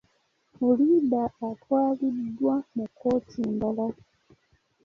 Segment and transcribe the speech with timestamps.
[0.53, 3.87] Puliida atwaliddwa mu kkooti endala.